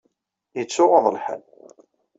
Ittuɣaḍ 0.61 1.05
lḥal. 1.13 1.43